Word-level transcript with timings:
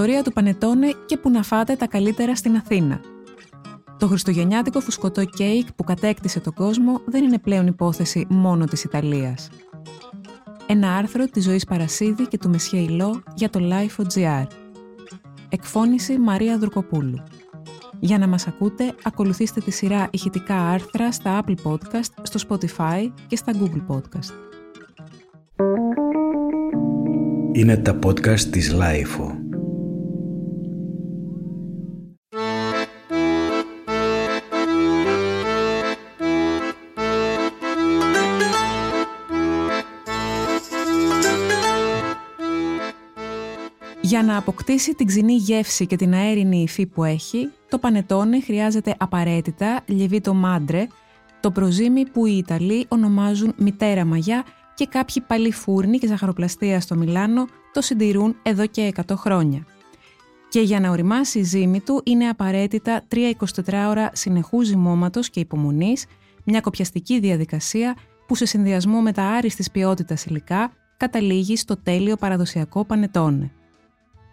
ιστορία 0.00 0.22
του 0.22 0.32
Πανετώνε 0.32 0.92
και 1.06 1.16
που 1.16 1.30
να 1.30 1.42
φάτε 1.42 1.76
τα 1.76 1.86
καλύτερα 1.86 2.36
στην 2.36 2.56
Αθήνα. 2.56 3.00
Το 3.98 4.06
χριστουγεννιάτικο 4.06 4.80
φουσκωτό 4.80 5.24
κέικ 5.24 5.72
που 5.72 5.84
κατέκτησε 5.84 6.40
τον 6.40 6.52
κόσμο 6.54 7.00
δεν 7.06 7.24
είναι 7.24 7.38
πλέον 7.38 7.66
υπόθεση 7.66 8.26
μόνο 8.28 8.64
της 8.64 8.84
Ιταλίας. 8.84 9.48
Ένα 10.66 10.96
άρθρο 10.96 11.24
της 11.24 11.44
Ζωής 11.44 11.64
Παρασίδη 11.64 12.26
και 12.26 12.38
του 12.38 12.48
Μεσχέ 12.48 12.76
Ιλό 12.76 13.22
για 13.34 13.50
το 13.50 13.60
Life.gr. 13.62 14.46
Εκφώνηση 15.48 16.18
Μαρία 16.18 16.58
Δουρκοπούλου. 16.58 17.22
Για 17.98 18.18
να 18.18 18.26
μας 18.26 18.46
ακούτε, 18.46 18.94
ακολουθήστε 19.02 19.60
τη 19.60 19.70
σειρά 19.70 20.08
ηχητικά 20.10 20.56
άρθρα 20.56 21.12
στα 21.12 21.42
Apple 21.44 21.56
Podcast, 21.64 22.12
στο 22.22 22.40
Spotify 22.48 23.12
και 23.26 23.36
στα 23.36 23.52
Google 23.52 23.94
Podcast. 23.94 24.32
Είναι 27.52 27.76
τα 27.76 27.98
podcast 28.04 28.40
της 28.40 28.74
Lifeo. 28.74 29.39
Για 44.20 44.32
να 44.32 44.38
αποκτήσει 44.38 44.94
την 44.94 45.06
ξινή 45.06 45.32
γεύση 45.32 45.86
και 45.86 45.96
την 45.96 46.14
αέρινη 46.14 46.62
υφή 46.62 46.86
που 46.86 47.04
έχει, 47.04 47.50
το 47.68 47.78
πανετόνε 47.78 48.40
χρειάζεται 48.40 48.94
απαραίτητα 48.98 49.82
λιβίτο 49.86 50.34
μάντρε, 50.34 50.86
το 51.40 51.50
προζύμι 51.50 52.08
που 52.08 52.26
οι 52.26 52.36
Ιταλοί 52.36 52.86
ονομάζουν 52.88 53.54
μητέρα 53.56 54.04
μαγιά 54.04 54.44
και 54.74 54.86
κάποιοι 54.86 55.22
παλιοί 55.26 55.52
φούρνοι 55.52 55.98
και 55.98 56.06
ζαχαροπλαστεία 56.06 56.80
στο 56.80 56.96
Μιλάνο 56.96 57.46
το 57.72 57.80
συντηρούν 57.80 58.36
εδώ 58.42 58.66
και 58.66 58.92
100 59.06 59.14
χρόνια. 59.16 59.66
Και 60.48 60.60
για 60.60 60.80
να 60.80 60.90
οριμάσει 60.90 61.38
η 61.38 61.42
ζύμη 61.42 61.80
του 61.80 62.00
είναι 62.04 62.28
απαραίτητα 62.28 63.02
3-24 63.14 63.32
ώρα 63.88 64.10
συνεχούς 64.12 64.66
ζυμώματος 64.66 65.30
και 65.30 65.40
υπομονής, 65.40 66.06
μια 66.44 66.60
κοπιαστική 66.60 67.20
διαδικασία 67.20 67.96
που 68.26 68.34
σε 68.34 68.44
συνδυασμό 68.44 69.00
με 69.00 69.12
τα 69.12 69.22
άριστης 69.22 69.70
ποιότητας 69.70 70.24
υλικά 70.24 70.72
καταλήγει 70.96 71.56
στο 71.56 71.76
τέλειο 71.76 72.16
παραδοσιακό 72.16 72.84
πανετόνε. 72.84 73.52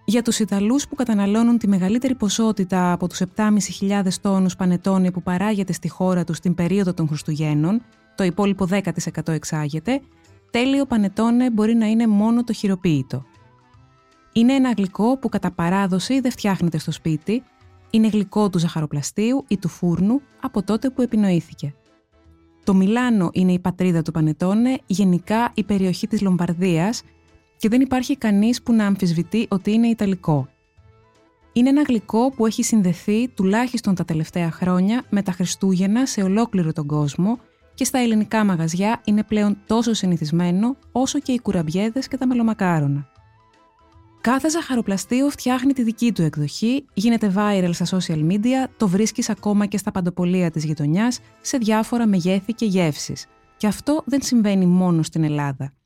Για 0.10 0.22
τους 0.22 0.40
Ιταλούς 0.40 0.88
που 0.88 0.96
καταναλώνουν 0.96 1.58
τη 1.58 1.68
μεγαλύτερη 1.68 2.16
ποσότητα 2.16 2.92
από 2.92 3.08
τους 3.08 3.22
7.500 3.36 4.08
τόνους 4.22 4.56
πανετόνι 4.56 5.12
που 5.12 5.22
παράγεται 5.22 5.74
στη 5.74 5.90
χώρα 5.90 6.24
τους 6.24 6.40
την 6.40 6.56
περίοδο 6.56 6.94
των 6.94 7.08
Χριστουγέννων, 7.08 7.82
το 8.16 8.24
υπόλοιπο 8.24 8.68
10% 8.70 9.28
εξάγεται, 9.28 10.02
τέλειο 10.52 10.86
πανετόνε 10.86 11.52
μπορεί 11.52 11.74
να 11.74 11.86
είναι 11.86 12.08
μόνο 12.08 12.44
το 12.44 12.54
χειροποίητο. 12.54 13.26
Είναι 14.34 14.54
ένα 14.54 14.72
γλυκό 14.78 15.18
που 15.18 15.30
κατά 15.30 15.52
παράδοση 15.52 16.20
δεν 16.20 16.32
φτιάχνεται 16.32 16.78
στο 16.78 16.92
σπίτι, 16.92 17.44
είναι 17.90 18.08
γλυκό 18.08 18.50
του 18.50 18.60
ζαχαροπλαστείου 18.60 19.46
ή 19.48 19.58
του 19.58 19.68
φούρνου 19.68 20.22
από 20.42 20.64
τότε 20.64 20.90
που 20.90 21.02
επινοήθηκε. 21.02 21.74
Το 22.64 22.74
Μιλάνο 22.74 23.30
είναι 23.34 23.52
η 23.52 23.60
πατρίδα 23.60 24.02
του 24.02 24.12
πανετόνε, 24.12 24.78
γενικά 24.86 25.52
η 25.54 25.64
περιοχή 25.64 26.08
της 26.08 26.22
Λομπαρδίας 26.22 27.04
και 27.58 27.70
δεν 27.70 27.82
υπάρχει 27.82 28.18
κανείς 28.18 28.62
που 28.62 28.74
να 28.74 28.86
αμφισβητεί 28.86 29.46
ότι 29.50 29.72
είναι 29.72 29.88
Ιταλικό. 29.88 30.48
Είναι 31.54 31.70
ένα 31.70 31.82
γλυκό 31.82 32.32
που 32.32 32.46
έχει 32.46 32.64
συνδεθεί 32.64 33.28
τουλάχιστον 33.28 33.96
τα 33.96 34.06
τελευταία 34.06 34.52
χρόνια 34.52 35.04
με 35.10 35.22
τα 35.22 35.32
Χριστούγεννα 35.32 36.06
σε 36.06 36.22
ολόκληρο 36.22 36.74
τον 36.74 36.88
κόσμο 36.88 37.40
και 37.74 37.84
στα 37.84 38.00
ελληνικά 38.00 38.44
μαγαζιά 38.44 39.02
είναι 39.06 39.24
πλέον 39.24 39.58
τόσο 39.68 39.94
συνηθισμένο 39.94 40.76
όσο 40.92 41.20
και 41.20 41.32
οι 41.32 41.40
κουραμπιέδες 41.40 42.08
και 42.08 42.18
τα 42.18 42.28
μελομακάρονα. 42.28 43.10
Κάθε 44.22 44.50
ζαχαροπλαστείο 44.50 45.30
φτιάχνει 45.30 45.74
τη 45.74 45.84
δική 45.84 46.12
του 46.12 46.22
εκδοχή, 46.22 46.86
γίνεται 46.94 47.34
viral 47.36 47.70
στα 47.72 47.98
social 47.98 48.32
media, 48.32 48.70
το 48.78 48.88
βρίσκεις 48.88 49.30
ακόμα 49.30 49.66
και 49.66 49.78
στα 49.78 49.92
παντοπολία 49.92 50.52
της 50.52 50.64
γειτονιάς 50.64 51.20
σε 51.42 51.58
διάφορα 51.58 52.08
μεγέθη 52.08 52.54
και 52.54 52.66
γεύσεις. 52.66 53.26
Και 53.58 53.68
αυτό 53.68 54.04
δεν 54.06 54.22
συμβαίνει 54.22 54.66
μόνο 54.66 55.04
στην 55.04 55.24
Ελλάδα. 55.24 55.77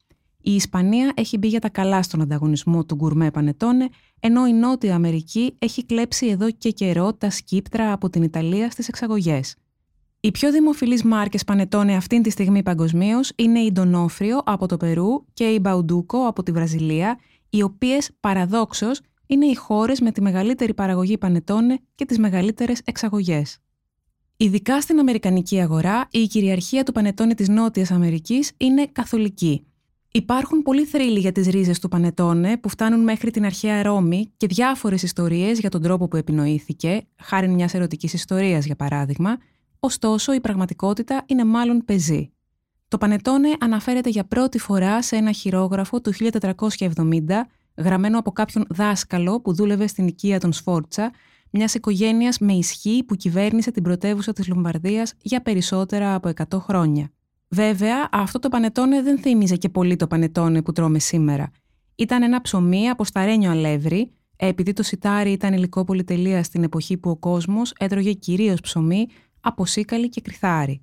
Η 0.42 0.56
Ισπανία 0.56 1.12
έχει 1.16 1.38
μπει 1.38 1.48
για 1.48 1.60
τα 1.60 1.70
καλά 1.70 2.04
στον 2.04 2.22
ανταγωνισμό 2.22 2.86
του 2.86 2.96
γκουρμέ 2.96 3.32
πανετόνε, 3.32 3.90
ενώ 4.20 4.48
η 4.48 4.54
Νότια 4.54 4.96
Αμερική 4.96 5.56
έχει 5.60 5.86
κλέψει 5.86 6.28
εδώ 6.28 6.52
και 6.52 6.70
καιρό 6.70 7.14
τα 7.14 7.30
σκύπτρα 7.30 7.92
από 7.92 8.10
την 8.10 8.24
Ιταλία 8.24 8.70
στις 8.70 8.88
εξαγωγές. 8.88 9.56
Οι 10.20 10.32
πιο 10.32 10.52
δημοφιλείς 10.52 11.04
μάρκες 11.04 11.44
πανετόνε 11.44 11.96
αυτή 11.96 12.22
τη 12.22 12.30
στιγμή 12.30 12.64
παγκοσμίως 12.64 13.32
είναι 13.36 13.60
η 13.60 13.72
Ντονόφριο 13.72 14.42
από 14.46 14.68
το 14.68 14.78
Περού 14.78 15.26
και 15.34 15.44
η 15.44 15.60
Μπαουντούκο 15.62 16.28
από 16.28 16.44
τη 16.44 16.52
Βραζιλία, 16.52 17.20
οι 17.50 17.62
οποίες 17.62 18.10
παραδόξως 18.20 19.02
είναι 19.26 19.46
οι 19.46 19.56
χώρες 19.56 20.00
με 20.00 20.12
τη 20.12 20.22
μεγαλύτερη 20.22 20.74
παραγωγή 20.74 21.18
πανετόνε 21.18 21.80
και 21.96 22.06
τις 22.06 22.20
μεγαλύτερες 22.20 22.82
εξαγωγές. 22.86 23.58
Ειδικά 24.38 24.82
στην 24.82 25.00
Αμερικανική 25.00 25.62
αγορά, 25.62 26.08
η 26.12 26.28
κυριαρχία 26.28 26.84
του 26.84 26.92
πανετόνε 26.92 27.34
της 27.34 27.48
Νότιας 27.50 27.92
Αμερικής 27.92 28.52
είναι 28.58 28.88
καθολική. 28.92 29.66
Υπάρχουν 30.14 30.62
πολλοί 30.62 30.86
θρύλοι 30.86 31.20
για 31.20 31.32
τις 31.32 31.48
ρίζες 31.48 31.80
του 31.80 31.88
πανετόνε 31.88 32.58
που 32.58 32.70
φτάνουν 32.70 33.04
μέχρι 33.04 33.32
την 33.32 33.46
αρχαία 33.46 33.84
Ρώμη 33.84 34.32
και 34.38 34.48
διάφορες 34.48 35.04
ιστορίες 35.04 35.60
για 35.60 35.70
τον 35.70 35.82
τρόπο 35.82 36.08
που 36.08 36.18
επινοήθηκε, 36.18 37.02
χάρη 37.18 37.48
μιας 37.48 37.74
ερωτικής 37.74 38.14
ιστορίας 38.14 38.66
για 38.66 38.76
παράδειγμα, 38.76 39.38
ωστόσο 39.80 40.34
η 40.34 40.40
πραγματικότητα 40.40 41.24
είναι 41.26 41.46
μάλλον 41.46 41.86
πεζή. 41.86 42.32
Το 42.88 42.98
Πανετόνε 42.98 43.50
αναφέρεται 43.60 44.10
για 44.10 44.24
πρώτη 44.24 44.60
φορά 44.60 45.02
σε 45.02 45.16
ένα 45.16 45.32
χειρόγραφο 45.32 46.02
του 46.02 46.14
1470, 46.14 47.48
γραμμένο 47.78 48.20
από 48.20 48.32
κάποιον 48.32 48.66
δάσκαλο 48.70 49.42
που 49.42 49.54
δούλευε 49.54 49.88
στην 49.88 50.08
οικία 50.08 50.40
των 50.40 50.54
Σφόρτσα, 50.54 51.12
μιας 51.50 51.74
οικογένειας 51.74 52.40
με 52.40 52.54
ισχύ 52.54 53.04
που 53.08 53.16
κυβέρνησε 53.16 53.72
την 53.72 53.84
πρωτεύουσα 53.84 54.34
της 54.34 54.48
Λομβαρδίας 54.48 55.14
για 55.22 55.42
περισσότερα 55.42 56.16
από 56.16 56.30
100 56.30 56.60
χρόνια. 56.60 57.12
Βέβαια, 57.56 58.10
αυτό 58.12 58.40
το 58.40 58.50
πανετόνε 58.50 59.02
δεν 59.02 59.20
θύμιζε 59.20 59.56
και 59.56 59.70
πολύ 59.70 59.96
το 59.96 60.08
πανετόνε 60.08 60.62
που 60.62 60.72
τρώμε 60.72 61.00
σήμερα. 61.00 61.52
Ήταν 61.96 62.24
ένα 62.24 62.42
ψωμί 62.42 62.90
από 62.90 63.04
σταρένιο 63.04 63.52
αλεύρι, 63.52 64.12
επειδή 64.36 64.74
το 64.74 64.84
σιτάρι 64.84 65.32
ήταν 65.32 65.54
υλικό 65.54 65.84
πολυτελεία 65.84 66.44
στην 66.44 66.64
εποχή 66.64 66.98
που 66.98 67.10
ο 67.10 67.16
κόσμος 67.16 67.74
έτρωγε 67.78 68.14
κυρίως 68.14 68.60
ψωμί 68.60 69.08
από 69.42 69.66
σίκαλη 69.66 70.10
και 70.10 70.22
κρυθάρι. 70.22 70.82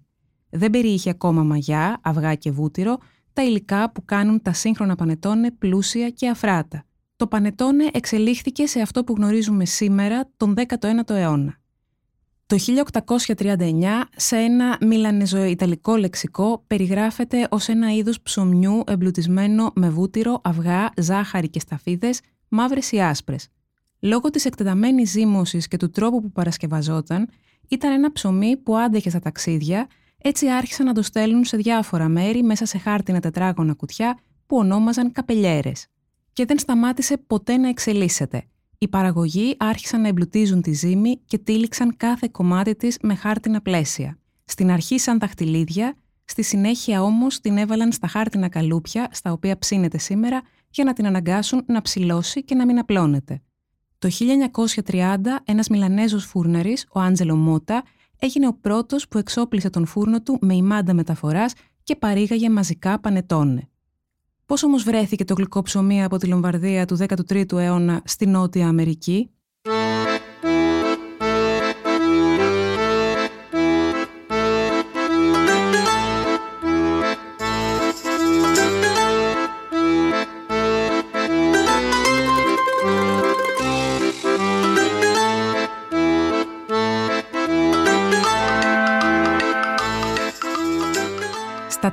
Δεν 0.51 0.71
περιείχε 0.71 1.11
ακόμα 1.11 1.43
μαγιά, 1.43 2.01
αυγά 2.03 2.35
και 2.35 2.51
βούτυρο, 2.51 2.99
τα 3.33 3.45
υλικά 3.45 3.93
που 3.93 4.05
κάνουν 4.05 4.43
τα 4.43 4.53
σύγχρονα 4.53 4.95
πανετόνε 4.95 5.51
πλούσια 5.51 6.11
και 6.11 6.29
αφράτα. 6.29 6.85
Το 7.17 7.27
πανετόνε 7.27 7.89
εξελίχθηκε 7.93 8.67
σε 8.67 8.81
αυτό 8.81 9.05
που 9.05 9.15
γνωρίζουμε 9.17 9.65
σήμερα 9.65 10.31
τον 10.37 10.55
19ο 10.57 11.11
αιώνα. 11.11 11.59
Το 12.49 12.57
1839 13.37 13.85
σε 14.17 14.37
ένα 14.37 14.79
μιλανεζοϊταλικό 14.81 15.97
λεξικό 15.97 16.65
περιγράφεται 16.67 17.47
ως 17.51 17.69
ένα 17.69 17.95
είδος 17.95 18.21
ψωμιού 18.21 18.83
εμπλουτισμένο 18.87 19.73
με 19.75 19.89
βούτυρο, 19.91 20.41
αυγά, 20.45 20.91
ζάχαρη 20.97 21.49
και 21.49 21.61
σταφίδες, 21.61 22.21
μαύρες 22.49 22.93
ή 22.93 23.01
άσπρες. 23.01 23.49
Λόγω 24.01 24.31
της 24.31 24.45
εκτεταμένης 24.45 25.11
ζύμωσης 25.11 25.69
και 25.69 25.77
του 25.77 25.91
τρόπου 25.91 26.21
που 26.21 26.33
παρασκευαζόταν, 26.33 27.29
ήταν 27.69 27.93
ένα 27.93 28.13
ψωμί 28.13 28.57
που 28.57 28.77
άντεχε 28.77 29.11
στα 29.11 29.19
ταξίδια, 29.19 29.87
έτσι 30.19 30.49
άρχισαν 30.49 30.87
να 30.87 30.93
το 30.93 31.03
στέλνουν 31.03 31.45
σε 31.45 31.57
διάφορα 31.57 32.09
μέρη 32.09 32.43
μέσα 32.43 32.67
σε 32.67 32.79
χάρτινα 32.79 33.21
τετράγωνα 33.21 33.75
κουτιά 33.75 34.19
που 34.47 34.57
ονόμαζαν 34.57 35.13
καπελιέρες. 35.13 35.87
Και 36.33 36.45
δεν 36.45 36.59
σταμάτησε 36.59 37.17
ποτέ 37.17 37.57
να 37.57 37.69
εξελίσσεται. 37.69 38.45
Οι 38.79 38.89
παραγωγοί 38.89 39.55
άρχισαν 39.59 40.01
να 40.01 40.09
εμπλουτίζουν 40.09 40.63
τη 40.63 40.73
ζύμη 40.73 41.21
και 41.25 41.39
τύλιξαν 41.39 41.97
κάθε 41.97 42.29
κομμάτι 42.33 42.75
της 42.77 42.99
με 43.03 43.15
χάρτινα 43.15 43.61
πλαίσια. 43.61 44.19
Στην 44.45 44.71
αρχή 44.71 44.99
σαν 44.99 45.19
δαχτυλίδια, 45.19 45.95
στη 46.25 46.43
συνέχεια 46.43 47.03
όμως 47.03 47.41
την 47.41 47.57
έβαλαν 47.57 47.93
στα 47.93 48.07
χάρτινα 48.07 48.49
καλούπια 48.49 49.09
στα 49.13 49.33
οποία 49.33 49.59
ψήνεται 49.59 49.99
σήμερα 49.99 50.43
για 50.71 50.85
να 50.85 50.93
την 50.93 51.07
αναγκάσουν 51.07 51.65
να 51.67 51.83
ψηλώσει 51.83 52.45
και 52.45 52.55
να 52.55 52.67
μην 52.67 52.79
απλώνεται. 52.79 53.43
Το 53.99 54.09
1930 54.85 55.19
ένας 55.45 55.69
Μιλανέζος 55.69 56.25
φούρναρης, 56.25 56.87
ο 56.93 57.01
Άντζελο 57.01 57.37
Μότα, 57.37 57.83
έγινε 58.19 58.47
ο 58.47 58.55
πρώτος 58.61 59.09
που 59.09 59.19
εξόπλισε 59.19 59.71
τον 59.71 59.87
φούρνο 59.87 60.23
του 60.23 60.39
με 60.41 60.55
ημάντα 60.55 60.95
μεταφοράς 60.95 61.53
και 61.83 61.97
παρήγαγε 61.97 62.51
μαζικά 62.51 63.01
πανετόνε. 63.01 63.69
Πώς 64.49 64.63
όμως 64.63 64.83
βρέθηκε 64.83 65.25
το 65.25 65.35
γλυκό 65.35 65.63
ψωμί 65.63 66.05
από 66.05 66.17
τη 66.17 66.27
Λομβαρδία 66.27 66.85
του 66.85 66.97
13ου 67.01 67.53
αιώνα 67.53 68.03
στη 68.05 68.27
Νότια 68.27 68.69
Αμερική; 68.69 69.31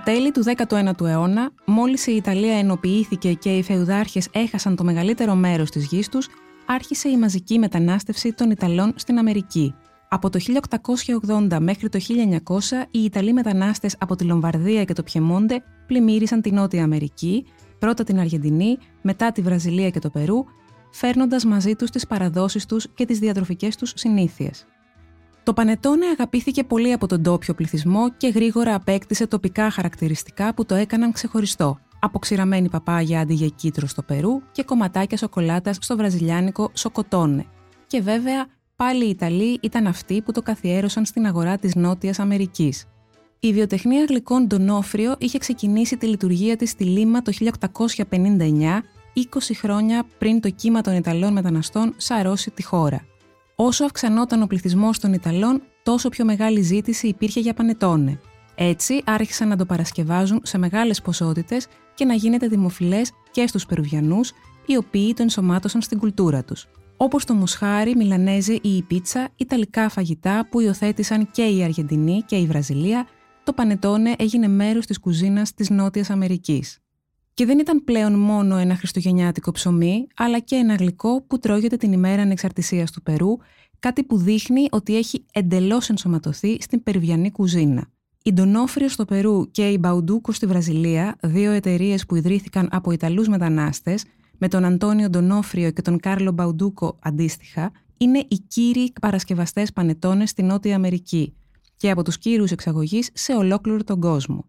Τέλη 0.05 0.31
του 0.31 0.43
19ου 0.67 1.05
αιώνα, 1.05 1.51
μόλις 1.65 2.07
η 2.07 2.15
Ιταλία 2.15 2.57
ενοποιήθηκε 2.57 3.33
και 3.33 3.49
οι 3.49 3.63
φεουδάρχες 3.63 4.27
έχασαν 4.31 4.75
το 4.75 4.83
μεγαλύτερο 4.83 5.35
μέρος 5.35 5.69
της 5.69 5.85
γης 5.85 6.09
τους, 6.09 6.27
άρχισε 6.65 7.09
η 7.09 7.17
μαζική 7.17 7.59
μετανάστευση 7.59 8.33
των 8.33 8.51
Ιταλών 8.51 8.93
στην 8.95 9.17
Αμερική. 9.17 9.73
Από 10.09 10.29
το 10.29 10.39
1880 11.49 11.57
μέχρι 11.59 11.89
το 11.89 11.99
1900 11.99 12.87
οι 12.91 13.03
Ιταλοί 13.03 13.33
μετανάστες 13.33 13.95
από 13.99 14.15
τη 14.15 14.23
Λομβαρδία 14.23 14.83
και 14.83 14.93
το 14.93 15.03
Πιεμόντε 15.03 15.63
πλημμύρισαν 15.87 16.41
τη 16.41 16.51
Νότια 16.51 16.83
Αμερική, 16.83 17.45
πρώτα 17.79 18.03
την 18.03 18.19
Αργεντινή, 18.19 18.77
μετά 19.01 19.31
τη 19.31 19.41
Βραζιλία 19.41 19.89
και 19.89 19.99
το 19.99 20.09
Περού, 20.09 20.43
φέρνοντας 20.91 21.45
μαζί 21.45 21.75
τους 21.75 21.89
τις 21.89 22.07
παραδόσεις 22.07 22.65
τους 22.65 22.87
και 22.93 23.05
τις 23.05 23.19
διατροφικές 23.19 23.75
τους 23.75 23.91
συνήθειες. 23.95 24.65
Το 25.45 25.53
πανετόνε 25.53 26.05
αγαπήθηκε 26.05 26.63
πολύ 26.63 26.93
από 26.93 27.07
τον 27.07 27.21
ντόπιο 27.21 27.53
πληθυσμό 27.53 28.11
και 28.17 28.27
γρήγορα 28.27 28.75
απέκτησε 28.75 29.27
τοπικά 29.27 29.69
χαρακτηριστικά 29.69 30.53
που 30.53 30.65
το 30.65 30.75
έκαναν 30.75 31.11
ξεχωριστό. 31.11 31.79
Αποξηραμένη 31.99 32.69
παπάγια 32.69 33.19
αντί 33.19 33.33
για 33.33 33.47
κίτρος 33.47 33.91
στο 33.91 34.01
Περού 34.03 34.41
και 34.51 34.63
κομματάκια 34.63 35.17
σοκολάτας 35.17 35.77
στο 35.81 35.97
βραζιλιάνικο 35.97 36.71
σοκοτόνε. 36.73 37.45
Και 37.87 38.01
βέβαια, 38.01 38.47
πάλι 38.75 39.05
οι 39.05 39.09
Ιταλοί 39.09 39.59
ήταν 39.61 39.87
αυτοί 39.87 40.21
που 40.21 40.31
το 40.31 40.41
καθιέρωσαν 40.41 41.05
στην 41.05 41.25
αγορά 41.25 41.57
της 41.57 41.75
Νότιας 41.75 42.19
Αμερικής. 42.19 42.85
Η 43.39 43.53
βιοτεχνία 43.53 44.05
γλυκών 44.09 44.47
Ντονόφριο 44.47 45.15
είχε 45.17 45.37
ξεκινήσει 45.37 45.97
τη 45.97 46.07
λειτουργία 46.07 46.55
της 46.55 46.69
στη 46.69 46.83
Λίμα 46.83 47.21
το 47.21 47.31
1859, 47.31 48.83
20 49.15 49.55
χρόνια 49.55 50.05
πριν 50.17 50.41
το 50.41 50.49
κύμα 50.49 50.81
των 50.81 50.95
Ιταλών 50.95 51.33
μεταναστών 51.33 51.93
σαρώσει 51.97 52.51
τη 52.51 52.63
χώρα. 52.63 53.05
Όσο 53.55 53.85
αυξανόταν 53.85 54.41
ο 54.41 54.47
πληθυσμός 54.47 54.99
των 54.99 55.13
Ιταλών, 55.13 55.61
τόσο 55.83 56.09
πιο 56.09 56.25
μεγάλη 56.25 56.61
ζήτηση 56.61 57.07
υπήρχε 57.07 57.39
για 57.39 57.53
πανετόνε. 57.53 58.19
Έτσι 58.55 59.01
άρχισαν 59.05 59.47
να 59.47 59.55
το 59.55 59.65
παρασκευάζουν 59.65 60.41
σε 60.43 60.57
μεγάλες 60.57 61.01
ποσότητες 61.01 61.67
και 61.93 62.05
να 62.05 62.13
γίνεται 62.13 62.47
δημοφιλές 62.47 63.11
και 63.31 63.47
στους 63.47 63.65
Περουβιανούς, 63.65 64.31
οι 64.65 64.77
οποίοι 64.77 65.13
το 65.13 65.21
ενσωμάτωσαν 65.21 65.81
στην 65.81 65.99
κουλτούρα 65.99 66.43
τους. 66.43 66.67
Όπως 66.97 67.25
το 67.25 67.33
μοσχάρι, 67.33 67.95
μιλανέζε 67.95 68.53
ή 68.53 68.75
η 68.75 68.81
πίτσα, 68.81 69.29
ιταλικά 69.35 69.89
φαγητά 69.89 70.47
που 70.51 70.59
υιοθέτησαν 70.59 71.31
και 71.31 71.43
η 71.43 71.63
Αργεντινή 71.63 72.23
και 72.25 72.35
η 72.35 72.45
Βραζιλία, 72.45 73.07
το 73.43 73.53
πανετόνε 73.53 74.15
έγινε 74.17 74.47
μέρος 74.47 74.85
της 74.85 74.99
κουζίνας 74.99 75.53
της 75.53 75.69
Νότιας 75.69 76.09
Αμερικής. 76.09 76.84
Και 77.35 77.45
δεν 77.45 77.59
ήταν 77.59 77.83
πλέον 77.83 78.19
μόνο 78.19 78.57
ένα 78.57 78.75
χριστουγεννιάτικο 78.75 79.51
ψωμί, 79.51 80.07
αλλά 80.15 80.39
και 80.39 80.55
ένα 80.55 80.75
γλυκό 80.75 81.21
που 81.21 81.39
τρώγεται 81.39 81.77
την 81.77 81.91
ημέρα 81.91 82.21
ανεξαρτησίας 82.21 82.91
του 82.91 83.01
Περού, 83.01 83.37
κάτι 83.79 84.03
που 84.03 84.17
δείχνει 84.17 84.67
ότι 84.71 84.97
έχει 84.97 85.25
εντελώς 85.31 85.89
ενσωματωθεί 85.89 86.57
στην 86.61 86.83
περουβιανή 86.83 87.31
κουζίνα. 87.31 87.87
Η 88.23 88.33
Ντονόφριος 88.33 88.91
στο 88.91 89.05
Περού 89.05 89.51
και 89.51 89.69
η 89.69 89.77
Μπαουντούκο 89.79 90.31
στη 90.31 90.45
Βραζιλία, 90.45 91.15
δύο 91.21 91.51
εταιρείες 91.51 92.05
που 92.05 92.15
ιδρύθηκαν 92.15 92.67
από 92.71 92.91
Ιταλούς 92.91 93.27
μετανάστες, 93.27 94.03
με 94.37 94.47
τον 94.47 94.65
Αντώνιο 94.65 95.09
Ντονόφριο 95.09 95.71
και 95.71 95.81
τον 95.81 95.99
Κάρλο 95.99 96.31
Μπαουντούκο 96.31 96.97
αντίστοιχα, 97.01 97.71
είναι 97.97 98.19
οι 98.27 98.37
κύριοι 98.47 98.93
παρασκευαστές 99.01 99.71
πανετώνες 99.73 100.29
στη 100.29 100.43
Νότια 100.43 100.75
Αμερική 100.75 101.33
και 101.77 101.89
από 101.89 102.03
τους 102.03 102.17
κύριους 102.17 102.51
εξαγωγής 102.51 103.09
σε 103.13 103.33
ολόκληρο 103.33 103.83
τον 103.83 103.99
κόσμο. 103.99 104.45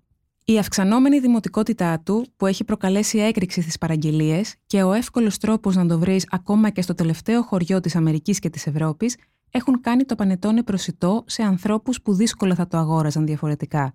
Η 0.49 0.59
αυξανόμενη 0.59 1.21
δημοτικότητά 1.21 2.01
του, 2.01 2.27
που 2.37 2.47
έχει 2.47 2.65
προκαλέσει 2.65 3.19
έκρηξη 3.19 3.63
στις 3.63 3.79
παραγγελίες 3.79 4.55
και 4.67 4.83
ο 4.83 4.93
εύκολος 4.93 5.39
τρόπος 5.39 5.77
να 5.77 5.87
το 5.87 5.99
βρεις 5.99 6.27
ακόμα 6.31 6.71
και 6.71 6.83
στο 6.83 6.95
τελευταίο 6.95 7.43
χωριό 7.43 7.81
της 7.81 7.97
Αμερικής 7.97 8.39
και 8.39 8.51
της 8.51 8.67
Ευρώπης, 8.67 9.17
έχουν 9.51 9.81
κάνει 9.81 10.05
το 10.05 10.15
πανετόνε 10.15 10.63
προσιτό 10.63 11.25
σε 11.27 11.43
ανθρώπους 11.43 12.03
που 12.03 12.15
δύσκολα 12.15 12.55
θα 12.55 12.67
το 12.67 12.77
αγόραζαν 12.77 13.27
διαφορετικά. 13.27 13.95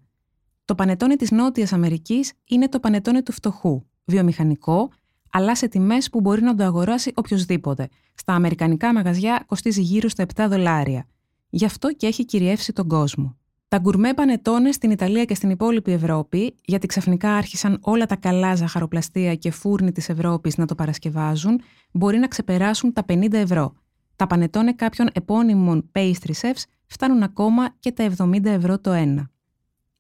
Το 0.66 0.76
πανετόνε 0.76 1.16
της 1.16 1.32
Νότιας 1.32 1.74
Αμερικής 1.74 2.34
είναι 2.46 2.70
το 2.70 2.80
πανετόνε 2.80 3.22
του 3.24 3.32
φτωχού, 3.32 3.82
βιομηχανικό, 4.06 4.90
αλλά 5.32 5.56
σε 5.56 5.68
τιμές 5.68 6.10
που 6.10 6.22
μπορεί 6.22 6.42
να 6.42 6.56
το 6.56 6.64
αγοράσει 6.64 7.12
οποιοδήποτε. 7.16 7.88
Στα 8.14 8.34
αμερικανικά 8.34 8.94
μαγαζιά 8.94 9.44
κοστίζει 9.46 9.82
γύρω 9.82 10.10
στα 10.10 10.26
7 10.36 10.46
δολάρια. 10.50 11.06
Γι' 11.50 11.66
αυτό 11.66 11.94
και 11.94 12.08
έχει 12.08 12.26
κυριεύσει 12.26 12.74
τον 12.74 12.88
κόσμο. 12.88 13.41
Τα 13.72 13.80
γκουρμέ 13.80 14.14
πανετώνε 14.14 14.72
στην 14.72 14.92
Ιταλία 14.92 15.26
και 15.26 15.36
στην 15.36 15.50
υπόλοιπη 15.50 15.92
Ευρώπη, 15.92 16.56
γιατί 16.66 16.88
ξαφνικά 16.88 17.34
άρχισαν 17.34 17.78
όλα 17.82 18.06
τα 18.06 18.16
καλά 18.16 18.56
ζαχαροπλαστεία 18.56 19.36
και 19.36 19.52
φούρνοι 19.52 19.92
της 19.92 20.10
Ευρώπης 20.10 20.58
να 20.58 20.66
το 20.66 20.76
παρασκευάζουν, 20.76 21.62
μπορεί 21.92 22.18
να 22.18 22.28
ξεπεράσουν 22.28 22.94
τα 22.94 23.06
50 23.08 23.34
ευρώ. 23.34 23.74
Τα 24.16 24.28
πανετώνε 24.28 24.74
κάποιων 24.74 25.10
επώνυμων 25.14 25.90
pastry 25.96 26.32
chefs 26.42 26.64
φτάνουν 26.86 27.24
ακόμα 27.24 27.76
και 27.80 27.92
τα 27.92 28.12
70 28.18 28.46
ευρώ 28.46 28.80
το 28.80 28.92
ένα. 28.92 29.30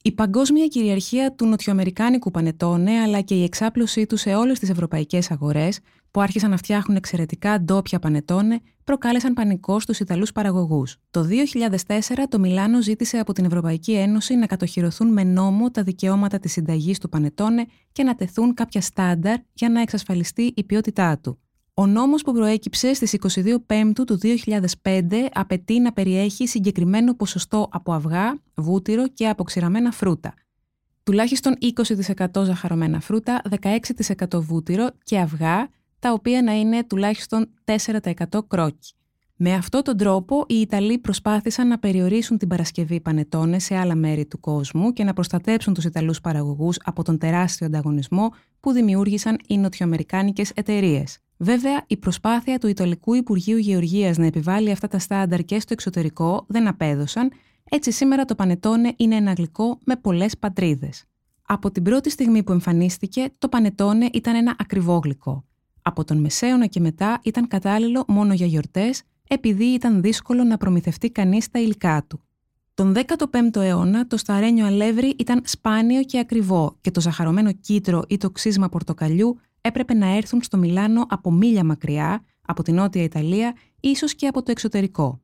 Η 0.03 0.11
παγκόσμια 0.11 0.67
κυριαρχία 0.67 1.33
του 1.33 1.45
νοτιοαμερικάνικου 1.45 2.31
πανετόνε 2.31 2.91
αλλά 2.91 3.21
και 3.21 3.35
η 3.35 3.43
εξάπλωσή 3.43 4.05
του 4.05 4.17
σε 4.17 4.35
όλες 4.35 4.59
τις 4.59 4.69
ευρωπαϊκές 4.69 5.31
αγορές, 5.31 5.79
που 6.11 6.21
άρχισαν 6.21 6.49
να 6.49 6.57
φτιάχνουν 6.57 6.97
εξαιρετικά 6.97 7.61
ντόπια 7.61 7.99
πανετόνε, 7.99 8.59
προκάλεσαν 8.83 9.33
πανικό 9.33 9.79
στους 9.79 9.99
Ιταλούς 9.99 10.31
παραγωγούς. 10.31 10.97
Το 11.11 11.23
2004 11.23 12.27
το 12.29 12.39
Μιλάνο 12.39 12.81
ζήτησε 12.81 13.17
από 13.17 13.33
την 13.33 13.45
Ευρωπαϊκή 13.45 13.93
Ένωση 13.93 14.35
να 14.35 14.45
κατοχυρωθούν 14.45 15.13
με 15.13 15.23
νόμο 15.23 15.71
τα 15.71 15.83
δικαιώματα 15.83 16.39
της 16.39 16.51
συνταγής 16.51 16.99
του 16.99 17.09
πανετόνε 17.09 17.65
και 17.91 18.03
να 18.03 18.15
τεθούν 18.15 18.53
κάποια 18.53 18.81
στάνταρ 18.81 19.37
για 19.53 19.69
να 19.69 19.81
εξασφαλιστεί 19.81 20.53
η 20.55 20.63
ποιότητά 20.63 21.17
του. 21.17 21.39
Ο 21.81 21.87
νόμος 21.87 22.23
που 22.23 22.33
προέκυψε 22.33 22.93
στις 22.93 23.15
22 23.35 23.55
Πέμπτου 23.65 24.03
του 24.03 24.19
2005 24.83 25.27
απαιτεί 25.33 25.79
να 25.79 25.93
περιέχει 25.93 26.47
συγκεκριμένο 26.47 27.15
ποσοστό 27.15 27.67
από 27.71 27.93
αυγά, 27.93 28.41
βούτυρο 28.55 29.07
και 29.07 29.27
αποξηραμένα 29.27 29.91
φρούτα. 29.91 30.33
Τουλάχιστον 31.03 31.53
20% 32.33 32.43
ζαχαρωμένα 32.43 32.99
φρούτα, 32.99 33.41
16% 33.61 34.41
βούτυρο 34.41 34.89
και 35.03 35.19
αυγά, 35.19 35.69
τα 35.99 36.11
οποία 36.11 36.41
να 36.41 36.59
είναι 36.59 36.83
τουλάχιστον 36.83 37.49
4% 37.65 38.47
κρόκι. 38.47 38.93
Με 39.35 39.53
αυτόν 39.53 39.83
τον 39.83 39.97
τρόπο, 39.97 40.45
οι 40.47 40.59
Ιταλοί 40.59 40.97
προσπάθησαν 40.97 41.67
να 41.67 41.79
περιορίσουν 41.79 42.37
την 42.37 42.47
παρασκευή 42.47 42.99
πανετόνε 42.99 43.59
σε 43.59 43.75
άλλα 43.75 43.95
μέρη 43.95 44.25
του 44.25 44.39
κόσμου 44.39 44.93
και 44.93 45.03
να 45.03 45.13
προστατέψουν 45.13 45.73
τους 45.73 45.83
Ιταλούς 45.83 46.21
παραγωγούς 46.21 46.77
από 46.83 47.03
τον 47.03 47.17
τεράστιο 47.17 47.65
ανταγωνισμό 47.65 48.33
που 48.59 48.71
δημιούργησαν 48.71 49.37
οι 49.47 49.57
νοτιοαμερικάνικες 49.57 50.51
εταιρείες. 50.55 51.19
Βέβαια, 51.43 51.83
η 51.87 51.97
προσπάθεια 51.97 52.57
του 52.57 52.67
Ιταλικού 52.67 53.13
Υπουργείου 53.13 53.57
Γεωργίας 53.57 54.17
να 54.17 54.25
επιβάλλει 54.25 54.71
αυτά 54.71 54.87
τα 54.87 54.99
στάνταρ 54.99 55.43
και 55.43 55.59
στο 55.59 55.73
εξωτερικό 55.73 56.45
δεν 56.47 56.67
απέδωσαν, 56.67 57.31
έτσι 57.69 57.91
σήμερα 57.91 58.25
το 58.25 58.35
πανετόνε 58.35 58.93
είναι 58.97 59.15
ένα 59.15 59.33
γλυκό 59.33 59.77
με 59.85 59.95
πολλές 59.95 60.37
πατρίδες. 60.37 61.03
Από 61.45 61.71
την 61.71 61.83
πρώτη 61.83 62.09
στιγμή 62.09 62.43
που 62.43 62.51
εμφανίστηκε, 62.51 63.29
το 63.37 63.49
πανετόνε 63.49 64.09
ήταν 64.13 64.35
ένα 64.35 64.55
ακριβό 64.57 64.97
γλυκό. 65.03 65.45
Από 65.81 66.03
τον 66.03 66.17
Μεσαίωνα 66.17 66.65
και 66.65 66.79
μετά 66.79 67.19
ήταν 67.23 67.47
κατάλληλο 67.47 68.03
μόνο 68.07 68.33
για 68.33 68.45
γιορτές, 68.45 69.03
επειδή 69.27 69.65
ήταν 69.65 70.01
δύσκολο 70.01 70.43
να 70.43 70.57
προμηθευτεί 70.57 71.09
κανείς 71.09 71.49
τα 71.49 71.59
υλικά 71.59 72.05
του. 72.07 72.19
Τον 72.73 72.95
15ο 72.95 73.55
αιώνα 73.55 74.07
το 74.07 74.17
σταρένιο 74.17 74.65
αλεύρι 74.65 75.13
ήταν 75.17 75.41
σπάνιο 75.45 76.03
και 76.03 76.19
ακριβό 76.19 76.77
και 76.81 76.91
το 76.91 77.01
ζαχαρωμένο 77.01 77.51
κίτρο 77.51 78.03
ή 78.07 78.17
το 78.17 78.29
ξύσμα 78.29 78.69
πορτοκαλιού 78.69 79.39
έπρεπε 79.61 79.93
να 79.93 80.15
έρθουν 80.15 80.41
στο 80.41 80.57
Μιλάνο 80.57 81.05
από 81.09 81.31
μίλια 81.31 81.63
μακριά, 81.63 82.23
από 82.41 82.63
την 82.63 82.75
Νότια 82.75 83.03
Ιταλία, 83.03 83.55
ίσως 83.79 84.15
και 84.15 84.27
από 84.27 84.43
το 84.43 84.51
εξωτερικό. 84.51 85.21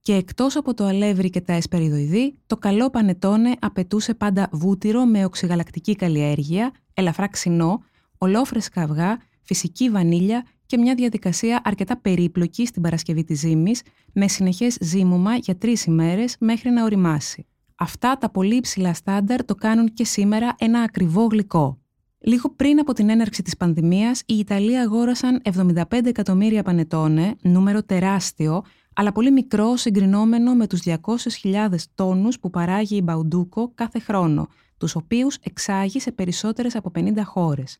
Και 0.00 0.14
εκτός 0.14 0.56
από 0.56 0.74
το 0.74 0.84
αλεύρι 0.84 1.30
και 1.30 1.40
τα 1.40 1.52
εσπεριδοειδή, 1.52 2.38
το 2.46 2.56
καλό 2.56 2.90
πανετόνε 2.90 3.52
απαιτούσε 3.60 4.14
πάντα 4.14 4.48
βούτυρο 4.52 5.04
με 5.04 5.24
οξυγαλακτική 5.24 5.96
καλλιέργεια, 5.96 6.70
ελαφρά 6.94 7.28
ξινό, 7.28 7.82
ολόφρεσκα 8.18 8.82
αυγά, 8.82 9.18
φυσική 9.42 9.90
βανίλια 9.90 10.46
και 10.66 10.78
μια 10.78 10.94
διαδικασία 10.94 11.60
αρκετά 11.64 11.96
περίπλοκη 12.00 12.66
στην 12.66 12.82
Παρασκευή 12.82 13.24
της 13.24 13.38
ζύμης, 13.38 13.82
με 14.12 14.28
συνεχές 14.28 14.76
ζύμωμα 14.80 15.34
για 15.34 15.56
τρεις 15.56 15.84
ημέρες 15.84 16.36
μέχρι 16.38 16.70
να 16.70 16.84
οριμάσει. 16.84 17.46
Αυτά 17.74 18.18
τα 18.18 18.30
πολύ 18.30 18.56
υψηλά 18.56 18.94
στάνταρ 18.94 19.44
το 19.44 19.54
κάνουν 19.54 19.92
και 19.92 20.04
σήμερα 20.04 20.54
ένα 20.58 20.80
ακριβό 20.80 21.26
γλυκό. 21.26 21.81
Λίγο 22.24 22.50
πριν 22.50 22.78
από 22.78 22.92
την 22.92 23.10
έναρξη 23.10 23.42
της 23.42 23.56
πανδημίας, 23.56 24.22
οι 24.26 24.34
Ιταλοί 24.38 24.78
αγόρασαν 24.78 25.40
75 25.44 26.06
εκατομμύρια 26.06 26.62
πανετόνε, 26.62 27.34
νούμερο 27.42 27.82
τεράστιο, 27.82 28.62
αλλά 28.94 29.12
πολύ 29.12 29.30
μικρό 29.30 29.76
συγκρινόμενο 29.76 30.54
με 30.54 30.66
τους 30.66 30.82
200.000 30.84 31.74
τόνους 31.94 32.38
που 32.38 32.50
παράγει 32.50 32.96
η 32.96 33.00
Μπαουντούκο 33.04 33.72
κάθε 33.74 33.98
χρόνο, 33.98 34.48
τους 34.76 34.94
οποίους 34.94 35.36
εξάγει 35.42 36.00
σε 36.00 36.12
περισσότερες 36.12 36.76
από 36.76 36.90
50 36.94 37.12
χώρες. 37.24 37.78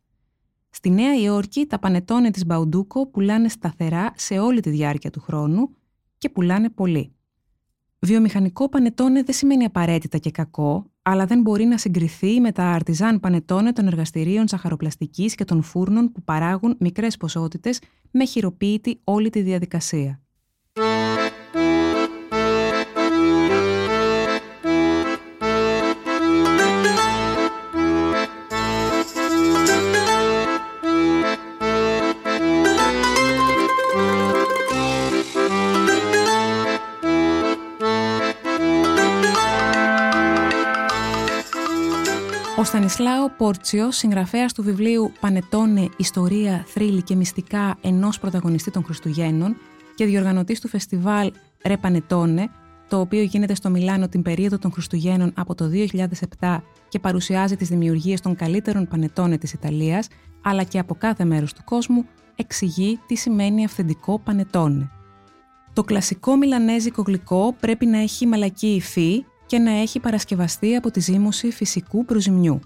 Στη 0.70 0.90
Νέα 0.90 1.14
Υόρκη, 1.14 1.66
τα 1.66 1.78
πανετόνε 1.78 2.30
της 2.30 2.46
Μπαουντούκο 2.46 3.06
πουλάνε 3.06 3.48
σταθερά 3.48 4.12
σε 4.16 4.38
όλη 4.38 4.60
τη 4.60 4.70
διάρκεια 4.70 5.10
του 5.10 5.20
χρόνου 5.20 5.70
και 6.18 6.28
πουλάνε 6.28 6.70
πολύ. 6.70 7.12
Βιομηχανικό 7.98 8.68
πανετόνε 8.68 9.22
δεν 9.22 9.34
σημαίνει 9.34 9.64
απαραίτητα 9.64 10.18
και 10.18 10.30
κακό, 10.30 10.91
αλλά 11.02 11.26
δεν 11.26 11.40
μπορεί 11.40 11.64
να 11.64 11.78
συγκριθεί 11.78 12.40
με 12.40 12.52
τα 12.52 12.64
αρτιζάν 12.64 13.20
πανετόνε 13.20 13.72
των 13.72 13.86
εργαστηρίων 13.86 14.48
ζαχαροπλαστικής 14.48 15.34
και 15.34 15.44
των 15.44 15.62
φούρνων 15.62 16.12
που 16.12 16.22
παράγουν 16.22 16.76
μικρές 16.78 17.16
ποσότητες 17.16 17.80
με 18.10 18.26
χειροποίητη 18.26 19.00
όλη 19.04 19.30
τη 19.30 19.40
διαδικασία. 19.40 20.20
Ο 42.62 42.64
Στανισλάο 42.64 43.30
Πόρτσιο, 43.30 43.90
συγγραφέας 43.90 44.52
του 44.52 44.62
βιβλίου 44.62 45.12
Πανετώνε, 45.20 45.88
Ιστορία, 45.96 46.64
Θρύλη 46.66 47.02
και 47.02 47.14
Μυστικά 47.14 47.78
ενός 47.80 48.18
πρωταγωνιστή 48.18 48.70
των 48.70 48.84
Χριστουγέννων 48.84 49.56
και 49.94 50.04
διοργανωτής 50.04 50.60
του 50.60 50.68
φεστιβάλ 50.68 51.32
Ρε 51.64 51.76
Πανετώνε, 51.76 52.48
το 52.88 53.00
οποίο 53.00 53.22
γίνεται 53.22 53.54
στο 53.54 53.70
Μιλάνο 53.70 54.08
την 54.08 54.22
περίοδο 54.22 54.58
των 54.58 54.72
Χριστουγέννων 54.72 55.32
από 55.36 55.54
το 55.54 55.70
2007 56.40 56.58
και 56.88 56.98
παρουσιάζει 56.98 57.56
τις 57.56 57.68
δημιουργίες 57.68 58.20
των 58.20 58.36
καλύτερων 58.36 58.88
πανετώνε 58.88 59.38
της 59.38 59.52
Ιταλίας, 59.52 60.08
αλλά 60.42 60.62
και 60.62 60.78
από 60.78 60.94
κάθε 60.94 61.24
μέρος 61.24 61.52
του 61.52 61.62
κόσμου, 61.64 62.04
εξηγεί 62.36 62.98
τι 63.06 63.14
σημαίνει 63.14 63.64
αυθεντικό 63.64 64.18
πανετώνε. 64.18 64.90
Το 65.72 65.82
κλασικό 65.84 66.36
μιλανέζικο 66.36 67.02
γλυκό 67.02 67.56
πρέπει 67.60 67.86
να 67.86 67.98
έχει 67.98 68.26
μαλακή 68.26 68.74
υφή 68.74 69.24
και 69.52 69.58
να 69.58 69.70
έχει 69.70 70.00
παρασκευαστεί 70.00 70.76
από 70.76 70.90
τη 70.90 71.00
ζύμωση 71.00 71.50
φυσικού 71.50 72.04
προζημιού. 72.04 72.60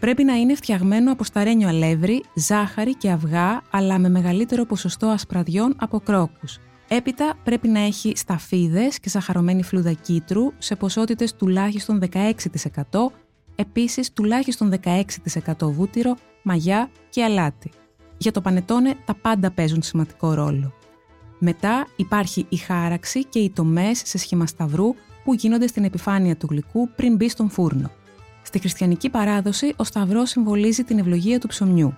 Πρέπει 0.00 0.24
να 0.24 0.34
είναι 0.34 0.54
φτιαγμένο 0.54 1.12
από 1.12 1.24
σταρένιο 1.24 1.68
αλεύρι, 1.68 2.24
ζάχαρη 2.34 2.96
και 2.96 3.10
αυγά, 3.10 3.62
αλλά 3.70 3.98
με 3.98 4.08
μεγαλύτερο 4.08 4.64
ποσοστό 4.64 5.06
ασπραδιών 5.06 5.74
από 5.78 6.00
κρόκους. 6.00 6.58
Έπειτα 6.88 7.34
πρέπει 7.44 7.68
να 7.68 7.80
έχει 7.80 8.12
σταφίδες 8.16 9.00
και 9.00 9.08
ζαχαρωμένη 9.08 9.62
φλούδα 9.62 9.92
κίτρου 9.92 10.52
σε 10.58 10.76
ποσότητες 10.76 11.34
τουλάχιστον 11.34 12.02
16%, 12.12 12.32
επίσης 13.54 14.12
τουλάχιστον 14.12 14.72
16% 14.84 15.70
βούτυρο, 15.72 16.16
μαγιά 16.42 16.90
και 17.08 17.24
αλάτι. 17.24 17.70
Για 18.16 18.32
το 18.32 18.40
πανετόνε 18.40 18.94
τα 19.04 19.14
πάντα 19.14 19.50
παίζουν 19.50 19.82
σημαντικό 19.82 20.34
ρόλο. 20.34 20.72
Μετά 21.38 21.86
υπάρχει 21.96 22.46
η 22.48 22.56
χάραξη 22.56 23.24
και 23.24 23.38
οι 23.38 23.50
τομές 23.50 24.02
σε 24.04 24.18
σχήμα 24.18 24.46
σταυρού 24.46 24.94
που 25.24 25.34
γίνονται 25.34 25.66
στην 25.66 25.84
επιφάνεια 25.84 26.36
του 26.36 26.46
γλυκού 26.50 26.88
πριν 26.96 27.16
μπει 27.16 27.28
στον 27.28 27.50
φούρνο. 27.50 27.90
Στη 28.42 28.58
χριστιανική 28.58 29.10
παράδοση, 29.10 29.74
ο 29.76 29.84
σταυρός 29.84 30.30
συμβολίζει 30.30 30.84
την 30.84 30.98
ευλογία 30.98 31.38
του 31.38 31.46
ψωμιού. 31.46 31.94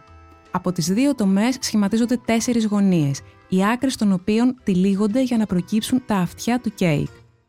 Από 0.51 0.73
τις 0.73 0.87
δύο 0.87 1.15
τομές 1.15 1.57
σχηματίζονται 1.61 2.17
τέσσερις 2.17 2.67
γωνίες, 2.67 3.21
οι 3.49 3.65
άκρες 3.65 3.97
των 3.97 4.13
οποίων 4.13 4.57
τυλίγονται 4.63 5.23
για 5.23 5.37
να 5.37 5.47
προκύψουν 5.47 6.03
τα 6.07 6.17
αυτιά 6.17 6.61
του 6.61 6.75
κέικ. 6.75 7.09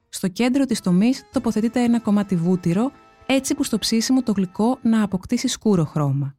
Στο 0.10 0.28
κέντρο 0.28 0.66
της 0.66 0.82
τομής 0.82 1.24
τοποθετείται 1.32 1.84
ένα 1.84 2.00
κομμάτι 2.00 2.36
βούτυρο, 2.36 2.92
έτσι 3.26 3.56
που 3.56 3.64
στο 3.64 3.78
ψήσιμο 3.78 4.24
το 4.24 4.32
γλυκό 4.32 4.80
να 4.82 5.04
αποκτήσει 5.04 5.48
σκούρο 5.48 5.86
χρώμα. 5.86 6.36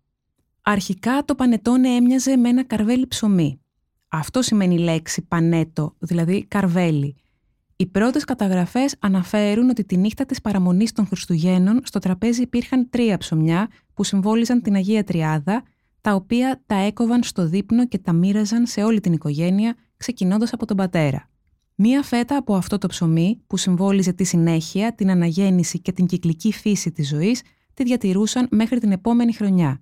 Αρχικά 0.63 1.25
το 1.25 1.35
πανετόνε 1.35 1.89
έμοιαζε 1.89 2.37
με 2.37 2.49
ένα 2.49 2.65
καρβέλι 2.65 3.07
ψωμί. 3.07 3.61
Αυτό 4.09 4.43
σημαίνει 4.43 4.75
η 4.75 4.79
λέξη 4.79 5.23
πανέτο, 5.23 5.95
δηλαδή 5.99 6.45
καρβέλι. 6.45 7.17
Οι 7.79 7.87
πρώτες 7.87 8.25
καταγραφές 8.25 8.97
αναφέρουν 8.99 9.69
ότι 9.69 9.85
τη 9.85 9.97
νύχτα 9.97 10.27
της 10.27 10.41
παραμονής 10.41 10.93
των 10.93 11.07
Χριστουγέννων 11.07 11.81
στο 11.85 11.99
τραπέζι 11.99 12.43
υπήρχαν 12.43 12.89
τρία 12.91 13.19
ψωμιά 13.19 13.69
που 13.95 14.05
συμβόλιζαν 14.05 14.63
την 14.63 14.75
Αγία 14.75 15.05
Τριάδα, 15.05 15.63
τα 16.01 16.15
οποία 16.15 16.63
τα 16.67 16.75
έκοβαν 16.75 17.23
στο 17.23 17.49
δείπνο 17.49 17.87
και 17.87 17.99
τα 17.99 18.13
μοίραζαν 18.13 18.67
σε 18.67 18.83
όλη 18.83 19.01
την 19.01 19.13
οικογένεια, 19.13 19.75
ξεκινώντας 19.97 20.53
από 20.53 20.67
τον 20.67 20.77
πατέρα. 20.77 21.31
Μία 21.75 22.03
φέτα 22.03 22.37
από 22.37 22.55
αυτό 22.55 22.79
το 22.79 22.87
ψωμί, 22.87 23.43
που 23.47 23.57
συμβόλιζε 23.57 24.13
τη 24.13 24.25
συνέχεια, 24.25 24.95
την 24.95 25.11
αναγέννηση 25.11 25.81
και 25.81 25.93
την 25.93 26.07
κυκλική 26.07 26.53
φύση 26.53 26.93
της 26.93 27.09
ζωής, 27.09 27.43
τη 27.75 27.83
διατηρούσαν 27.83 28.49
μέχρι 28.51 28.81
την 28.81 28.93
επόμενη 28.93 29.33
χρονιά. 29.33 29.81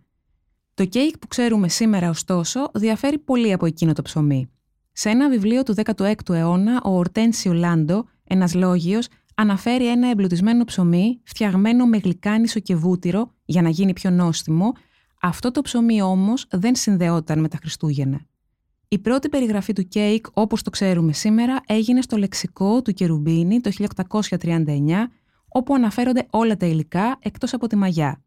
Το 0.74 0.84
κέικ 0.84 1.18
που 1.18 1.26
ξέρουμε 1.26 1.68
σήμερα, 1.68 2.08
ωστόσο, 2.08 2.70
διαφέρει 2.74 3.18
πολύ 3.18 3.52
από 3.52 3.66
εκείνο 3.66 3.92
το 3.92 4.02
ψωμί. 4.02 4.48
Σε 4.96 5.08
ένα 5.08 5.28
βιβλίο 5.28 5.62
του 5.62 5.74
16ου 5.84 6.34
αιώνα, 6.34 6.80
ο 6.84 6.90
Ορτένσιο 6.90 7.52
Λάντο, 7.52 8.04
ένας 8.24 8.54
λόγιος, 8.54 9.08
αναφέρει 9.34 9.88
ένα 9.90 10.10
εμπλουτισμένο 10.10 10.64
ψωμί 10.64 11.20
φτιαγμένο 11.22 11.86
με 11.86 11.96
γλυκάνισο 11.96 12.60
και 12.60 12.74
βούτυρο 12.74 13.34
για 13.44 13.62
να 13.62 13.68
γίνει 13.68 13.92
πιο 13.92 14.10
νόστιμο, 14.10 14.72
αυτό 15.20 15.50
το 15.50 15.60
ψωμί 15.60 16.02
όμως 16.02 16.46
δεν 16.50 16.74
συνδεόταν 16.74 17.40
με 17.40 17.48
τα 17.48 17.56
Χριστούγεννα. 17.56 18.20
Η 18.88 18.98
πρώτη 18.98 19.28
περιγραφή 19.28 19.72
του 19.72 19.88
κέικ, 19.88 20.26
όπως 20.32 20.62
το 20.62 20.70
ξέρουμε 20.70 21.12
σήμερα, 21.12 21.60
έγινε 21.66 22.02
στο 22.02 22.16
λεξικό 22.16 22.82
του 22.82 22.92
Κερουμπίνη 22.92 23.60
το 23.60 23.70
1839, 24.38 25.10
όπου 25.48 25.74
αναφέρονται 25.74 26.26
όλα 26.30 26.56
τα 26.56 26.66
υλικά 26.66 27.18
εκτός 27.22 27.54
από 27.54 27.66
τη 27.66 27.76
μαγιά. 27.76 28.22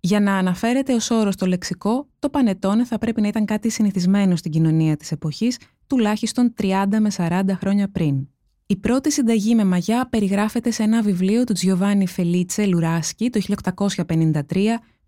Για 0.00 0.20
να 0.20 0.36
αναφέρεται 0.36 0.94
ως 0.94 1.10
όρος 1.10 1.34
στο 1.34 1.46
λεξικό, 1.46 2.08
το 2.18 2.28
πανετόνε 2.28 2.84
θα 2.84 2.98
πρέπει 2.98 3.20
να 3.20 3.28
ήταν 3.28 3.44
κάτι 3.44 3.70
συνηθισμένο 3.70 4.36
στην 4.36 4.50
κοινωνία 4.50 4.96
της 4.96 5.12
εποχής, 5.12 5.58
τουλάχιστον 5.92 6.54
30 6.62 6.84
με 7.00 7.10
40 7.16 7.42
χρόνια 7.60 7.88
πριν. 7.88 8.28
Η 8.66 8.76
πρώτη 8.76 9.12
συνταγή 9.12 9.54
με 9.54 9.64
μαγιά 9.64 10.08
περιγράφεται 10.10 10.70
σε 10.70 10.82
ένα 10.82 11.02
βιβλίο 11.02 11.44
του 11.44 11.52
Τζιοβάνι 11.52 12.06
Φελίτσε 12.06 12.66
Λουράσκι 12.66 13.30
το 13.30 13.40
1853 14.06 14.42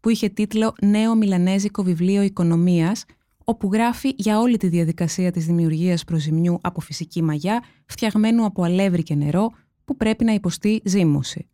που 0.00 0.08
είχε 0.08 0.28
τίτλο 0.28 0.74
«Νέο 0.82 1.14
Μιλανέζικο 1.14 1.82
Βιβλίο 1.82 2.22
Οικονομίας», 2.22 3.04
όπου 3.44 3.70
γράφει 3.72 4.14
για 4.16 4.40
όλη 4.40 4.56
τη 4.56 4.68
διαδικασία 4.68 5.30
της 5.30 5.46
δημιουργίας 5.46 6.04
προζημιού 6.04 6.58
από 6.62 6.80
φυσική 6.80 7.22
μαγιά, 7.22 7.62
φτιαγμένου 7.86 8.44
από 8.44 8.62
αλεύρι 8.62 9.02
και 9.02 9.14
νερό, 9.14 9.50
που 9.84 9.96
πρέπει 9.96 10.24
να 10.24 10.32
υποστεί 10.32 10.80
ζύμωση. 10.84 11.48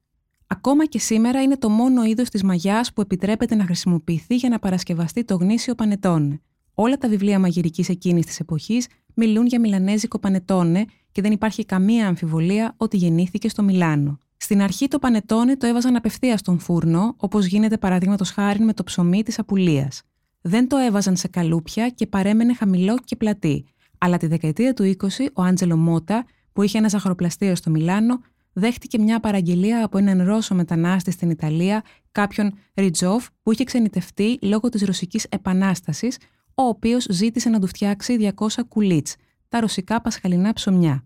Ακόμα 0.47 0.87
και 0.87 0.99
σήμερα 0.99 1.43
είναι 1.43 1.57
το 1.57 1.69
μόνο 1.69 2.05
είδος 2.05 2.29
της 2.29 2.43
μαγιάς 2.43 2.93
που 2.93 3.01
επιτρέπεται 3.01 3.55
να 3.55 3.65
χρησιμοποιηθεί 3.65 4.35
για 4.35 4.49
να 4.49 4.59
παρασκευαστεί 4.59 5.25
το 5.25 5.35
γνήσιο 5.35 5.75
πανετόνε. 5.75 6.41
Όλα 6.83 6.99
τα 6.99 7.09
βιβλία 7.09 7.39
μαγειρικής 7.39 7.89
εκείνης 7.89 8.27
της 8.27 8.41
εποχής 8.41 8.87
μιλούν 9.15 9.47
για 9.47 9.61
μιλανέζικο 9.61 10.19
πανετόνε 10.19 10.85
και 11.13 11.23
δεν 11.23 11.33
υπάρχει 11.33 11.65
καμία 11.65 12.09
αμφιβολία 12.09 12.75
ότι 12.77 12.97
γεννήθηκε 12.97 13.49
στο 13.49 13.63
Μιλάνο. 13.63 14.19
Στην 14.37 14.63
αρχή 14.63 14.89
το 14.89 14.99
πανετόνε 14.99 15.57
το 15.57 15.67
έβαζαν 15.67 15.97
απευθείας 15.97 16.41
στον 16.41 16.59
φούρνο, 16.59 17.15
όπως 17.17 17.47
γίνεται 17.47 17.79
παραδείγματος 17.79 18.31
χάρη 18.31 18.61
με 18.61 18.73
το 18.73 18.85
ψωμί 18.85 19.23
της 19.23 19.39
Απουλίας. 19.39 20.03
Δεν 20.41 20.69
το 20.69 20.77
έβαζαν 20.77 21.17
σε 21.17 21.29
καλούπια 21.29 21.89
και 21.89 22.07
παρέμενε 22.07 22.55
χαμηλό 22.55 22.99
και 23.05 23.17
πλατή. 23.17 23.65
Αλλά 23.99 24.17
τη 24.17 24.27
δεκαετία 24.27 24.75
του 24.75 24.85
20, 24.85 25.07
ο 25.33 25.43
Άντζελο 25.43 25.77
Μότα, 25.77 26.25
που 26.53 26.63
είχε 26.63 26.79
ένας 26.79 26.91
ζαχαροπλαστείο 26.91 27.55
στο 27.55 27.71
Μιλάνο, 27.71 28.21
δέχτηκε 28.53 28.99
μια 28.99 29.21
παραγγελία 29.21 29.85
από 29.85 29.99
έναν 29.99 30.27
Ρώσο 30.27 30.55
μετανάστη 30.55 31.11
στην 31.11 31.31
Ιταλία, 31.31 31.83
κάποιον 32.13 32.53
Ριτζόφ, 32.75 33.27
που 33.43 33.53
είχε 33.53 33.65
ξενιτευτεί 33.65 34.39
λόγω 34.43 34.69
της 34.69 34.83
Ρωσικής 34.83 35.25
Επανάστασης, 35.25 36.17
ο 36.55 36.63
οποίος 36.63 37.07
ζήτησε 37.11 37.49
να 37.49 37.61
του 37.61 37.67
φτιάξει 37.67 38.33
200 38.37 38.47
κουλίτς, 38.69 39.17
τα 39.49 39.61
ρωσικά 39.61 40.01
πασχαλινά 40.01 40.53
ψωμιά. 40.53 41.05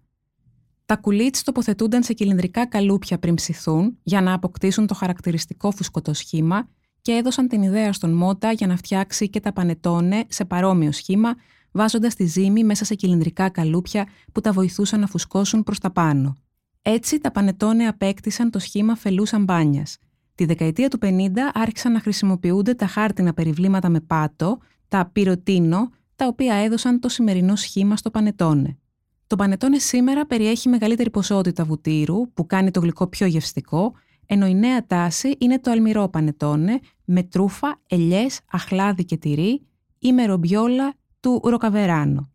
Τα 0.86 0.96
κουλίτς 0.96 1.42
τοποθετούνταν 1.42 2.02
σε 2.02 2.12
κυλινδρικά 2.12 2.66
καλούπια 2.66 3.18
πριν 3.18 3.34
ψηθούν 3.34 3.98
για 4.02 4.20
να 4.20 4.32
αποκτήσουν 4.32 4.86
το 4.86 4.94
χαρακτηριστικό 4.94 5.70
φουσκωτό 5.70 6.14
σχήμα 6.14 6.68
και 7.00 7.12
έδωσαν 7.12 7.48
την 7.48 7.62
ιδέα 7.62 7.92
στον 7.92 8.12
Μότα 8.12 8.52
για 8.52 8.66
να 8.66 8.76
φτιάξει 8.76 9.28
και 9.28 9.40
τα 9.40 9.52
πανετόνε 9.52 10.24
σε 10.28 10.44
παρόμοιο 10.44 10.92
σχήμα, 10.92 11.34
βάζοντας 11.72 12.14
τη 12.14 12.24
ζύμη 12.24 12.64
μέσα 12.64 12.84
σε 12.84 12.94
κυλινδρικά 12.94 13.48
καλούπια 13.48 14.08
που 14.32 14.40
τα 14.40 14.52
βοηθούσαν 14.52 15.00
να 15.00 15.06
φουσκώσουν 15.06 15.62
προς 15.62 15.78
τα 15.78 15.90
πάνω. 15.90 16.36
Έτσι, 16.82 17.18
τα 17.18 17.30
πανετόνε 17.30 17.86
απέκτησαν 17.86 18.50
το 18.50 18.58
σχήμα 18.58 18.96
φελούς 18.96 19.28
σαμπάνια. 19.28 19.86
Τη 20.34 20.44
δεκαετία 20.44 20.88
του 20.88 20.98
50 21.02 21.06
άρχισαν 21.54 21.92
να 21.92 22.00
χρησιμοποιούνται 22.00 22.74
τα 22.74 22.86
χάρτινα 22.86 23.34
περιβλήματα 23.34 23.88
με 23.88 24.00
πάτο, 24.00 24.58
τα 24.94 25.10
πυρωτίνο, 25.12 25.90
τα 26.16 26.26
οποία 26.26 26.54
έδωσαν 26.54 27.00
το 27.00 27.08
σημερινό 27.08 27.56
σχήμα 27.56 27.96
στο 27.96 28.10
πανετόνε. 28.10 28.78
Το 29.26 29.36
πανετόνε 29.36 29.78
σήμερα 29.78 30.26
περιέχει 30.26 30.68
μεγαλύτερη 30.68 31.10
ποσότητα 31.10 31.64
βουτύρου, 31.64 32.32
που 32.32 32.46
κάνει 32.46 32.70
το 32.70 32.80
γλυκό 32.80 33.06
πιο 33.06 33.26
γευστικό, 33.26 33.92
ενώ 34.26 34.46
η 34.46 34.54
νέα 34.54 34.86
τάση 34.86 35.36
είναι 35.38 35.58
το 35.58 35.70
αλμυρό 35.70 36.08
πανετόνε 36.08 36.78
με 37.04 37.22
τρούφα, 37.22 37.80
ελιές, 37.88 38.40
αχλάδι 38.50 39.04
και 39.04 39.16
τυρί 39.16 39.66
ή 39.98 40.12
με 40.12 40.26
ρομπιόλα 40.26 40.94
του 41.20 41.40
ροκαβεράνο. 41.44 42.30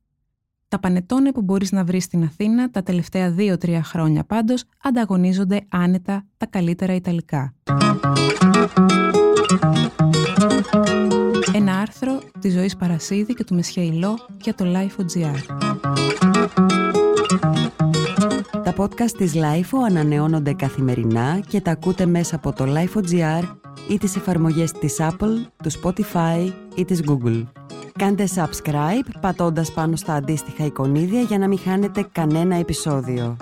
Τα 0.68 0.80
πανετόνε 0.80 1.32
που 1.32 1.42
μπορείς 1.42 1.72
να 1.72 1.84
βρεις 1.84 2.04
στην 2.04 2.24
Αθήνα 2.24 2.70
τα 2.70 2.84
τελευταία 2.84 3.36
2-3 3.38 3.80
χρόνια 3.84 4.24
πάντως 4.24 4.64
ανταγωνίζονται 4.84 5.66
άνετα 5.70 6.26
τα 6.38 6.46
καλύτερα 6.46 6.94
Ιταλικά. 6.94 7.54
Ένα 12.42 12.48
άρθρο 12.48 12.62
της 12.62 12.74
Ζωής 12.74 12.76
Παρασίδη 12.76 13.34
και 13.34 13.44
του 13.44 13.56
Μεσχαηλό 13.56 14.20
για 14.42 14.54
το 14.54 14.66
Life.gr. 14.68 15.38
Τα 18.64 18.74
podcast 18.78 19.12
της 19.18 19.34
Life 19.36 19.78
ανανεώνονται 19.88 20.54
καθημερινά 20.54 21.40
και 21.48 21.62
τα 21.62 21.72
ακούτε 21.72 22.06
μέσα 22.06 22.36
από 22.36 22.54
το 22.54 22.66
Life.gr 22.68 23.44
ή 23.90 23.98
τις 23.98 24.16
εφαρμογές 24.16 24.72
της 24.72 24.98
Apple, 25.00 25.46
του 25.64 25.72
Spotify 25.82 26.52
ή 26.76 26.86
της 26.86 27.02
Google. 27.08 27.46
Κάντε 27.98 28.28
subscribe 28.36 29.10
πατώντας 29.22 29.72
πάνω 29.72 29.96
στα 29.96 30.14
αντίστοιχα 30.14 30.66
εικονίδια 30.66 31.22
για 31.22 31.38
να 31.38 31.48
μην 31.48 31.60
χάνετε 31.60 32.08
κανένα 32.12 32.56
επεισόδιο. 32.56 33.38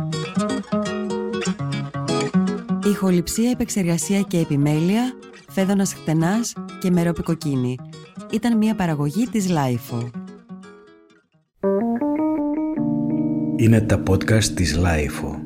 Ηχοληψία, 2.85 3.49
επεξεργασία 3.49 4.21
και 4.21 4.39
επιμέλεια, 4.39 5.13
φέδωνας 5.49 5.93
χτενάς 5.93 6.53
και 6.79 6.91
μερόπικοκίνη. 6.91 7.77
Ήταν 8.31 8.57
μια 8.57 8.75
παραγωγή 8.75 9.27
της 9.27 9.47
Lifeo. 9.49 10.09
Είναι 13.55 13.81
τα 13.81 14.03
podcast 14.09 14.43
της 14.43 14.79
Lifeo. 14.83 15.36